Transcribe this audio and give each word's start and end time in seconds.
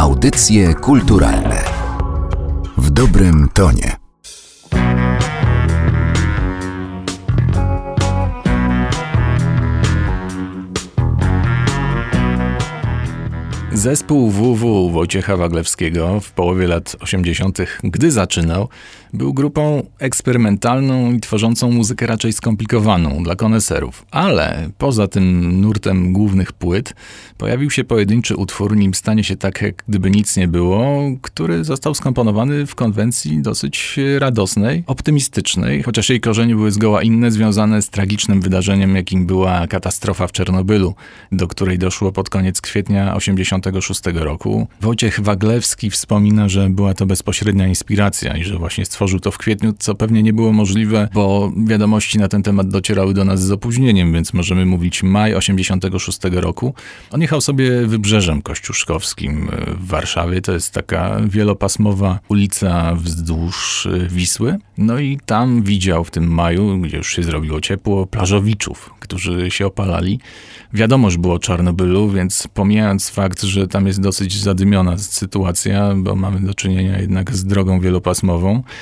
Audycje 0.00 0.74
kulturalne 0.74 1.64
w 2.78 2.90
dobrym 2.90 3.48
tonie. 3.54 3.96
Zespół 13.72 14.30
WW 14.30 14.90
Wojciecha 14.90 15.36
Waglewskiego 15.36 16.20
w 16.20 16.32
połowie 16.32 16.66
lat 16.66 16.96
80., 17.00 17.58
gdy 17.84 18.10
zaczynał, 18.10 18.68
był 19.12 19.34
grupą 19.34 19.82
eksperymentalną 19.98 21.12
i 21.12 21.20
tworzącą 21.20 21.70
muzykę 21.70 22.06
raczej 22.06 22.32
skomplikowaną 22.32 23.22
dla 23.22 23.36
koneserów. 23.36 24.06
Ale 24.10 24.70
poza 24.78 25.08
tym 25.08 25.60
nurtem 25.60 26.12
głównych 26.12 26.52
płyt 26.52 26.94
pojawił 27.38 27.70
się 27.70 27.84
pojedynczy 27.84 28.36
utwór, 28.36 28.76
nim 28.76 28.94
stanie 28.94 29.24
się 29.24 29.36
tak, 29.36 29.62
jak 29.62 29.84
gdyby 29.88 30.10
nic 30.10 30.36
nie 30.36 30.48
było, 30.48 30.96
który 31.22 31.64
został 31.64 31.94
skomponowany 31.94 32.66
w 32.66 32.74
konwencji 32.74 33.42
dosyć 33.42 33.98
radosnej, 34.18 34.84
optymistycznej, 34.86 35.82
chociaż 35.82 36.08
jej 36.08 36.20
korzenie 36.20 36.54
były 36.54 36.70
zgoła 36.70 37.02
inne, 37.02 37.30
związane 37.30 37.82
z 37.82 37.90
tragicznym 37.90 38.40
wydarzeniem, 38.40 38.96
jakim 38.96 39.26
była 39.26 39.66
katastrofa 39.66 40.26
w 40.26 40.32
Czernobylu, 40.32 40.94
do 41.32 41.48
której 41.48 41.78
doszło 41.78 42.12
pod 42.12 42.30
koniec 42.30 42.60
kwietnia 42.60 43.14
86 43.14 44.00
roku. 44.14 44.68
Wojciech 44.80 45.20
Waglewski 45.20 45.90
wspomina, 45.90 46.48
że 46.48 46.70
była 46.70 46.94
to 46.94 47.06
bezpośrednia 47.06 47.66
inspiracja 47.68 48.36
i 48.36 48.44
że 48.44 48.58
właśnie 48.58 48.86
stworzył 48.86 48.99
stworzył 49.00 49.20
to 49.20 49.30
w 49.30 49.38
kwietniu, 49.38 49.74
co 49.78 49.94
pewnie 49.94 50.22
nie 50.22 50.32
było 50.32 50.52
możliwe, 50.52 51.08
bo 51.14 51.52
wiadomości 51.66 52.18
na 52.18 52.28
ten 52.28 52.42
temat 52.42 52.68
docierały 52.68 53.14
do 53.14 53.24
nas 53.24 53.42
z 53.42 53.50
opóźnieniem, 53.50 54.12
więc 54.12 54.32
możemy 54.32 54.66
mówić 54.66 55.02
maj 55.02 55.34
86 55.34 56.18
roku. 56.32 56.74
On 57.10 57.20
jechał 57.20 57.40
sobie 57.40 57.86
wybrzeżem 57.86 58.42
kościuszkowskim 58.42 59.48
w 59.66 59.86
Warszawie. 59.86 60.40
To 60.40 60.52
jest 60.52 60.72
taka 60.72 61.20
wielopasmowa 61.24 62.18
ulica 62.28 62.94
wzdłuż 62.94 63.88
Wisły. 64.08 64.58
No 64.78 64.98
i 64.98 65.18
tam 65.26 65.62
widział 65.62 66.04
w 66.04 66.10
tym 66.10 66.34
maju, 66.34 66.78
gdzie 66.78 66.96
już 66.96 67.16
się 67.16 67.22
zrobiło 67.22 67.60
ciepło, 67.60 68.06
plażowiczów, 68.06 68.90
którzy 69.00 69.50
się 69.50 69.66
opalali. 69.66 70.20
Wiadomo, 70.72 71.10
że 71.10 71.18
było 71.18 71.38
Czarnobylu, 71.38 72.10
więc 72.10 72.48
pomijając 72.54 73.10
fakt, 73.10 73.42
że 73.42 73.68
tam 73.68 73.86
jest 73.86 74.00
dosyć 74.00 74.38
zadymiona 74.38 74.98
sytuacja, 74.98 75.94
bo 75.96 76.16
mamy 76.16 76.40
do 76.40 76.54
czynienia 76.54 76.98
jednak 76.98 77.36
z 77.36 77.44
drogą 77.44 77.80
wielopasmową, 77.80 78.62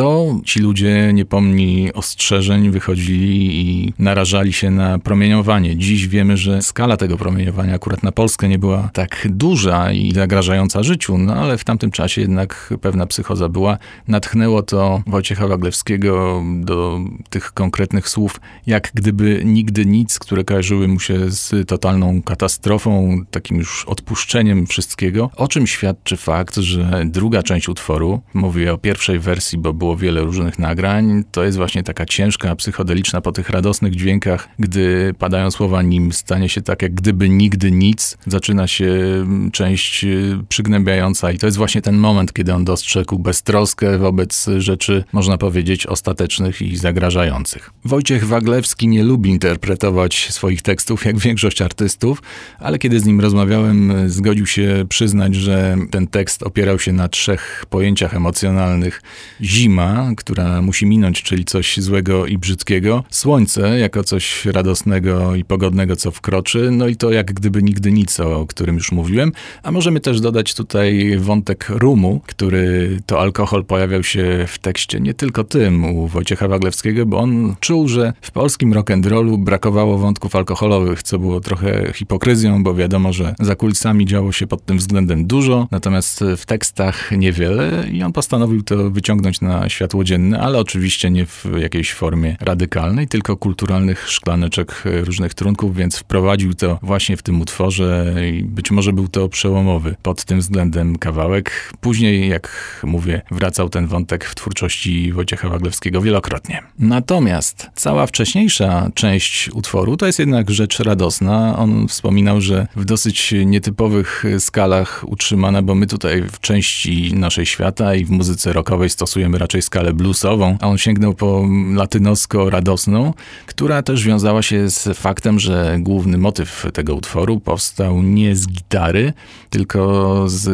to 0.00 0.40
ci 0.44 0.60
ludzie 0.60 1.10
niepomni 1.12 1.92
ostrzeżeń 1.92 2.70
wychodzili 2.70 3.60
i 3.60 3.92
narażali 3.98 4.52
się 4.52 4.70
na 4.70 4.98
promieniowanie. 4.98 5.76
Dziś 5.76 6.08
wiemy, 6.08 6.36
że 6.36 6.62
skala 6.62 6.96
tego 6.96 7.16
promieniowania 7.16 7.74
akurat 7.74 8.02
na 8.02 8.12
Polskę 8.12 8.48
nie 8.48 8.58
była 8.58 8.90
tak 8.92 9.28
duża 9.30 9.92
i 9.92 10.12
zagrażająca 10.12 10.82
życiu, 10.82 11.18
no 11.18 11.34
ale 11.34 11.58
w 11.58 11.64
tamtym 11.64 11.90
czasie 11.90 12.20
jednak 12.20 12.74
pewna 12.80 13.06
psychoza 13.06 13.48
była. 13.48 13.78
Natchnęło 14.08 14.62
to 14.62 15.02
Wojciecha 15.06 15.48
Waglewskiego 15.48 16.42
do 16.60 17.00
tych 17.30 17.52
konkretnych 17.52 18.08
słów, 18.08 18.40
jak 18.66 18.90
gdyby 18.94 19.42
nigdy 19.44 19.86
nic, 19.86 20.18
które 20.18 20.44
kojarzyły 20.44 20.88
mu 20.88 21.00
się 21.00 21.30
z 21.30 21.68
totalną 21.68 22.22
katastrofą, 22.22 23.18
takim 23.30 23.58
już 23.58 23.84
odpuszczeniem 23.84 24.66
wszystkiego, 24.66 25.30
o 25.36 25.48
czym 25.48 25.66
świadczy 25.66 26.16
fakt, 26.16 26.56
że 26.56 27.02
druga 27.04 27.42
część 27.42 27.68
utworu, 27.68 28.20
mówię 28.34 28.72
o 28.72 28.78
pierwszej 28.78 29.18
wersji, 29.18 29.58
bo 29.58 29.72
było 29.72 29.89
wiele 29.96 30.20
różnych 30.20 30.58
nagrań. 30.58 31.24
To 31.32 31.44
jest 31.44 31.56
właśnie 31.56 31.82
taka 31.82 32.06
ciężka, 32.06 32.56
psychodeliczna 32.56 33.20
po 33.20 33.32
tych 33.32 33.50
radosnych 33.50 33.96
dźwiękach, 33.96 34.48
gdy 34.58 35.14
padają 35.18 35.50
słowa 35.50 35.82
nim 35.82 36.12
stanie 36.12 36.48
się 36.48 36.62
tak 36.62 36.82
jak 36.82 36.94
gdyby 36.94 37.28
nigdy 37.28 37.70
nic. 37.70 38.18
Zaczyna 38.26 38.66
się 38.66 38.86
mm, 38.86 39.50
część 39.50 40.04
y, 40.04 40.38
przygnębiająca 40.48 41.32
i 41.32 41.38
to 41.38 41.46
jest 41.46 41.58
właśnie 41.58 41.82
ten 41.82 41.96
moment, 41.96 42.32
kiedy 42.32 42.54
on 42.54 42.64
dostrzegł 42.64 43.18
beztroskę 43.18 43.98
wobec 43.98 44.46
rzeczy, 44.58 45.04
można 45.12 45.38
powiedzieć, 45.38 45.86
ostatecznych 45.86 46.62
i 46.62 46.76
zagrażających. 46.76 47.70
Wojciech 47.84 48.26
Waglewski 48.26 48.88
nie 48.88 49.04
lubi 49.04 49.30
interpretować 49.30 50.28
swoich 50.30 50.62
tekstów 50.62 51.04
jak 51.04 51.18
większość 51.18 51.62
artystów, 51.62 52.22
ale 52.58 52.78
kiedy 52.78 53.00
z 53.00 53.04
nim 53.04 53.20
rozmawiałem, 53.20 53.92
zgodził 54.10 54.46
się 54.46 54.84
przyznać, 54.88 55.34
że 55.34 55.76
ten 55.90 56.06
tekst 56.06 56.42
opierał 56.42 56.78
się 56.78 56.92
na 56.92 57.08
trzech 57.08 57.64
pojęciach 57.70 58.14
emocjonalnych. 58.14 59.02
Zima, 59.42 59.69
zima, 59.70 60.10
która 60.16 60.62
musi 60.62 60.86
minąć, 60.86 61.22
czyli 61.22 61.44
coś 61.44 61.78
złego 61.78 62.26
i 62.26 62.38
brzydkiego, 62.38 63.04
słońce 63.10 63.78
jako 63.78 64.04
coś 64.04 64.46
radosnego 64.46 65.34
i 65.34 65.44
pogodnego, 65.44 65.96
co 65.96 66.10
wkroczy, 66.10 66.70
no 66.72 66.88
i 66.88 66.96
to 66.96 67.10
jak 67.10 67.32
gdyby 67.32 67.62
nigdy 67.62 67.92
nic, 67.92 68.20
o 68.20 68.46
którym 68.46 68.74
już 68.74 68.92
mówiłem. 68.92 69.32
A 69.62 69.72
możemy 69.72 70.00
też 70.00 70.20
dodać 70.20 70.54
tutaj 70.54 71.16
wątek 71.18 71.66
rumu, 71.68 72.20
który 72.26 72.98
to 73.06 73.20
alkohol 73.20 73.64
pojawiał 73.64 74.02
się 74.02 74.44
w 74.48 74.58
tekście 74.58 75.00
nie 75.00 75.14
tylko 75.14 75.44
tym 75.44 75.84
u 75.84 76.06
Wojciecha 76.06 76.48
Waglewskiego, 76.48 77.06
bo 77.06 77.18
on 77.18 77.54
czuł, 77.60 77.88
że 77.88 78.12
w 78.20 78.30
polskim 78.30 78.74
rock'n'rollu 78.74 79.38
brakowało 79.38 79.98
wątków 79.98 80.36
alkoholowych, 80.36 81.02
co 81.02 81.18
było 81.18 81.40
trochę 81.40 81.92
hipokryzją, 81.94 82.62
bo 82.62 82.74
wiadomo, 82.74 83.12
że 83.12 83.34
za 83.40 83.56
kulisami 83.56 84.06
działo 84.06 84.32
się 84.32 84.46
pod 84.46 84.64
tym 84.64 84.78
względem 84.78 85.26
dużo, 85.26 85.68
natomiast 85.70 86.24
w 86.36 86.46
tekstach 86.46 87.10
niewiele 87.10 87.84
i 87.92 88.02
on 88.02 88.12
postanowił 88.12 88.62
to 88.62 88.90
wyciągnąć 88.90 89.40
na 89.40 89.59
światło 89.68 90.04
dzienne, 90.04 90.40
ale 90.40 90.58
oczywiście 90.58 91.10
nie 91.10 91.26
w 91.26 91.46
jakiejś 91.58 91.92
formie 91.92 92.36
radykalnej, 92.40 93.08
tylko 93.08 93.36
kulturalnych 93.36 94.10
szklaneczek 94.10 94.82
różnych 94.84 95.34
trunków, 95.34 95.76
więc 95.76 95.96
wprowadził 95.96 96.54
to 96.54 96.78
właśnie 96.82 97.16
w 97.16 97.22
tym 97.22 97.40
utworze 97.40 98.14
i 98.32 98.42
być 98.42 98.70
może 98.70 98.92
był 98.92 99.08
to 99.08 99.28
przełomowy 99.28 99.96
pod 100.02 100.24
tym 100.24 100.40
względem 100.40 100.98
kawałek. 100.98 101.72
Później, 101.80 102.28
jak 102.28 102.80
mówię, 102.84 103.22
wracał 103.30 103.68
ten 103.68 103.86
wątek 103.86 104.24
w 104.24 104.34
twórczości 104.34 105.12
Wojciecha 105.12 105.48
Waglewskiego 105.48 106.00
wielokrotnie. 106.00 106.62
Natomiast 106.78 107.70
cała 107.74 108.06
wcześniejsza 108.06 108.90
część 108.94 109.50
utworu 109.52 109.96
to 109.96 110.06
jest 110.06 110.18
jednak 110.18 110.50
rzecz 110.50 110.80
radosna. 110.80 111.58
On 111.58 111.88
wspominał, 111.88 112.40
że 112.40 112.66
w 112.76 112.84
dosyć 112.84 113.34
nietypowych 113.46 114.24
skalach 114.38 115.04
utrzymana, 115.06 115.62
bo 115.62 115.74
my 115.74 115.86
tutaj 115.86 116.22
w 116.22 116.40
części 116.40 117.14
naszej 117.14 117.46
świata 117.46 117.94
i 117.94 118.04
w 118.04 118.10
muzyce 118.10 118.52
rockowej 118.52 118.90
stosujemy 118.90 119.38
raczej 119.38 119.49
raczej 119.50 119.62
skalę 119.62 119.92
bluesową, 119.92 120.56
a 120.60 120.68
on 120.68 120.78
sięgnął 120.78 121.14
po 121.14 121.42
latynosko-radosną, 121.74 123.12
która 123.46 123.82
też 123.82 124.04
wiązała 124.04 124.42
się 124.42 124.70
z 124.70 124.98
faktem, 124.98 125.40
że 125.40 125.76
główny 125.78 126.18
motyw 126.18 126.66
tego 126.74 126.94
utworu 126.94 127.40
powstał 127.40 128.02
nie 128.02 128.36
z 128.36 128.46
gitary, 128.46 129.12
tylko 129.50 130.24
z 130.28 130.48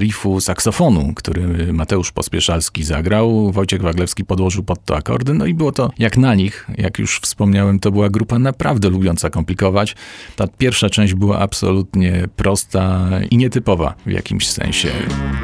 riffu 0.00 0.40
saksofonu, 0.40 1.12
który 1.14 1.72
Mateusz 1.72 2.12
Pospieszalski 2.12 2.84
zagrał. 2.84 3.52
Wojciech 3.52 3.82
Waglewski 3.82 4.24
podłożył 4.24 4.62
pod 4.62 4.84
to 4.84 4.96
akordy, 4.96 5.34
no 5.34 5.46
i 5.46 5.54
było 5.54 5.72
to 5.72 5.90
jak 5.98 6.16
na 6.16 6.34
nich. 6.34 6.66
Jak 6.78 6.98
już 6.98 7.20
wspomniałem, 7.20 7.78
to 7.78 7.90
była 7.90 8.08
grupa 8.10 8.38
naprawdę 8.38 8.88
lubiąca 8.88 9.30
komplikować. 9.30 9.96
Ta 10.36 10.46
pierwsza 10.46 10.90
część 10.90 11.14
była 11.14 11.38
absolutnie 11.38 12.28
prosta 12.36 13.08
i 13.30 13.36
nietypowa 13.36 13.94
w 14.06 14.10
jakimś 14.10 14.48
sensie. 14.48 14.88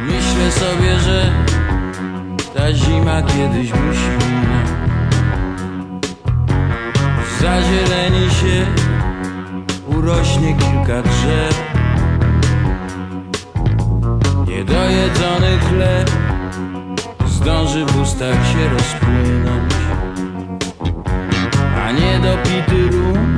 Myślę 0.07 0.53
sobie, 0.53 1.01
że 1.01 1.33
ta 2.65 2.73
zima 2.73 3.23
kiedyś 3.23 3.73
musi 3.73 4.11
minąć 4.19 4.69
Zazieleni 7.41 8.31
się. 8.31 8.67
Urośnie 9.87 10.57
kilka 10.57 11.03
drzew. 11.03 11.63
Niedojedzony 14.49 15.59
chleb 15.59 16.11
Zdąży 17.27 17.85
w 17.85 18.03
ustach 18.03 18.47
się 18.53 18.69
rozpłynąć. 18.69 19.75
A 21.85 21.93
niedopity 21.93 22.97
rum 22.97 23.35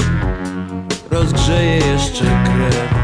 Rozgrzeje 1.11 1.77
jeszcze 1.77 2.25
krew 2.25 2.96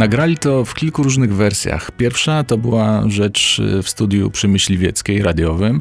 Nagrali 0.00 0.38
to 0.38 0.64
w 0.64 0.74
kilku 0.74 1.02
różnych 1.02 1.34
wersjach. 1.34 1.90
Pierwsza 1.90 2.44
to 2.44 2.58
była 2.58 3.04
rzecz 3.08 3.60
w 3.82 3.88
studiu 3.88 4.30
przy 4.30 4.48
Myśliwieckiej 4.48 5.22
radiowym 5.22 5.80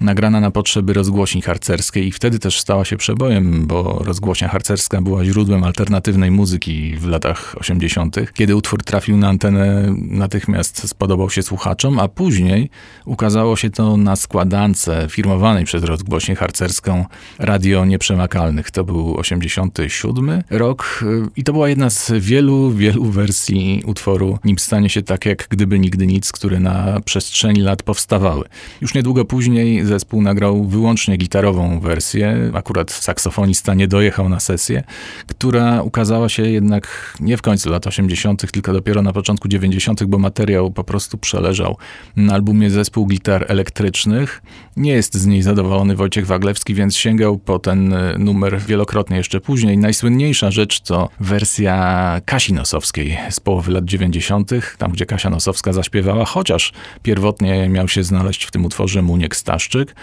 nagrana 0.00 0.40
na 0.40 0.50
potrzeby 0.50 0.92
rozgłośni 0.92 1.42
harcerskiej 1.42 2.06
i 2.06 2.12
wtedy 2.12 2.38
też 2.38 2.60
stała 2.60 2.84
się 2.84 2.96
przebojem, 2.96 3.66
bo 3.66 4.02
rozgłośnia 4.04 4.48
harcerska 4.48 5.02
była 5.02 5.24
źródłem 5.24 5.64
alternatywnej 5.64 6.30
muzyki 6.30 6.96
w 6.96 7.06
latach 7.06 7.54
80. 7.58 8.16
Kiedy 8.34 8.56
utwór 8.56 8.84
trafił 8.84 9.16
na 9.16 9.28
antenę, 9.28 9.94
natychmiast 9.96 10.88
spodobał 10.88 11.30
się 11.30 11.42
słuchaczom, 11.42 11.98
a 11.98 12.08
później 12.08 12.70
ukazało 13.04 13.56
się 13.56 13.70
to 13.70 13.96
na 13.96 14.16
składance 14.16 15.06
firmowanej 15.10 15.64
przez 15.64 15.84
rozgłośnię 15.84 16.36
harcerską 16.36 17.04
Radio 17.38 17.84
Nieprzemakalnych. 17.84 18.70
To 18.70 18.84
był 18.84 19.16
87 19.16 20.42
rok 20.50 21.04
i 21.36 21.44
to 21.44 21.52
była 21.52 21.68
jedna 21.68 21.90
z 21.90 22.12
wielu, 22.18 22.70
wielu 22.70 23.04
wersji 23.04 23.59
utworu 23.86 24.38
Nim 24.44 24.58
stanie 24.58 24.88
się 24.88 25.02
tak 25.02 25.26
jak 25.26 25.46
gdyby 25.50 25.78
nigdy 25.78 26.06
nic, 26.06 26.32
które 26.32 26.60
na 26.60 27.00
przestrzeni 27.04 27.60
lat 27.60 27.82
powstawały. 27.82 28.44
Już 28.80 28.94
niedługo 28.94 29.24
później 29.24 29.84
zespół 29.84 30.22
nagrał 30.22 30.64
wyłącznie 30.64 31.16
gitarową 31.16 31.80
wersję. 31.80 32.50
Akurat 32.54 32.90
saksofonista 32.90 33.74
nie 33.74 33.88
dojechał 33.88 34.28
na 34.28 34.40
sesję, 34.40 34.82
która 35.26 35.82
ukazała 35.82 36.28
się 36.28 36.42
jednak 36.42 37.14
nie 37.20 37.36
w 37.36 37.42
końcu 37.42 37.70
lat 37.70 37.86
80., 37.86 38.52
tylko 38.52 38.72
dopiero 38.72 39.02
na 39.02 39.12
początku 39.12 39.48
90., 39.48 40.04
bo 40.04 40.18
materiał 40.18 40.70
po 40.70 40.84
prostu 40.84 41.18
przeleżał 41.18 41.76
na 42.16 42.34
albumie 42.34 42.70
Zespół 42.70 43.06
Gitar 43.06 43.44
Elektrycznych. 43.48 44.42
Nie 44.80 44.92
jest 44.92 45.14
z 45.14 45.26
niej 45.26 45.42
zadowolony 45.42 45.96
Wojciech 45.96 46.26
Waglewski, 46.26 46.74
więc 46.74 46.96
sięgał 46.96 47.38
po 47.38 47.58
ten 47.58 47.92
e, 47.92 48.18
numer 48.18 48.60
wielokrotnie 48.60 49.16
jeszcze 49.16 49.40
później. 49.40 49.78
Najsłynniejsza 49.78 50.50
rzecz 50.50 50.80
to 50.80 51.08
wersja 51.20 52.20
Kasi 52.24 52.52
Nosowskiej 52.52 53.18
z 53.30 53.40
połowy 53.40 53.72
lat 53.72 53.84
90., 53.84 54.50
tam 54.78 54.92
gdzie 54.92 55.06
Kasia 55.06 55.30
Nosowska 55.30 55.72
zaśpiewała, 55.72 56.24
chociaż 56.24 56.72
pierwotnie 57.02 57.68
miał 57.68 57.88
się 57.88 58.04
znaleźć 58.04 58.44
w 58.44 58.50
tym 58.50 58.64
utworze 58.64 59.02
Muniek 59.02 59.36
Staszczyk. 59.36 59.94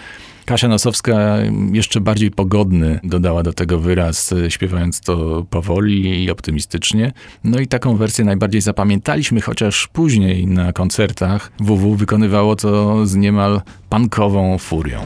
Kasia 0.48 0.68
Nosowska 0.68 1.36
jeszcze 1.72 2.00
bardziej 2.00 2.30
pogodny 2.30 3.00
dodała 3.04 3.42
do 3.42 3.52
tego 3.52 3.78
wyraz, 3.78 4.34
śpiewając 4.48 5.00
to 5.00 5.46
powoli 5.50 6.24
i 6.24 6.30
optymistycznie. 6.30 7.12
No 7.44 7.58
i 7.58 7.66
taką 7.66 7.96
wersję 7.96 8.24
najbardziej 8.24 8.60
zapamiętaliśmy, 8.60 9.40
chociaż 9.40 9.88
później 9.88 10.46
na 10.46 10.72
koncertach 10.72 11.52
WW 11.60 11.94
wykonywało 11.94 12.56
to 12.56 13.06
z 13.06 13.14
niemal 13.14 13.60
pankową 13.88 14.58
furią. 14.58 15.00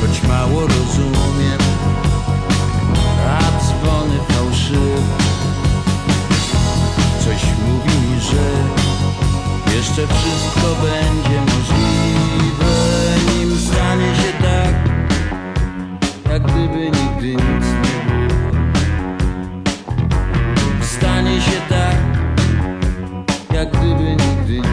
Choć 0.00 0.28
mało 0.28 0.60
rozumiem, 0.60 1.60
a 3.28 3.38
dzwony 3.60 4.18
fałszywe 4.28 5.02
Coś 7.24 7.42
mówi 7.68 8.14
mi, 8.14 8.20
że 8.20 8.44
jeszcze 9.76 10.06
wszystko 10.06 10.76
będzie 10.82 11.09
nigdy 16.90 17.26
nic 17.26 17.66
nie 17.82 18.00
Stanie 20.84 21.40
się 21.40 21.60
tak, 21.68 21.96
jak 23.54 23.70
gdyby 23.70 24.16
nigdy 24.16 24.68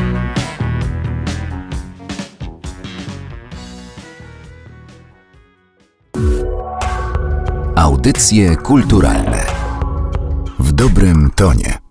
Audycje 7.76 8.56
kulturalne. 8.56 9.46
W 10.60 10.72
dobrym 10.72 11.32
tonie. 11.36 11.87